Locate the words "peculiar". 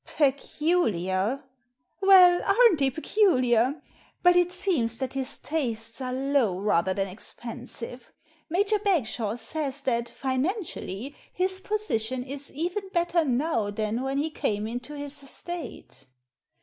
0.17-1.43, 2.89-3.83